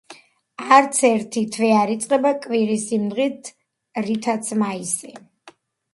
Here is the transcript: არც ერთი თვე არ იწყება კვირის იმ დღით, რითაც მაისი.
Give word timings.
არც 0.77 1.01
ერთი 1.09 1.43
თვე 1.57 1.69
არ 1.81 1.93
იწყება 1.95 2.31
კვირის 2.47 2.87
იმ 2.99 3.07
დღით, 3.13 3.53
რითაც 4.09 4.51
მაისი. 4.63 5.15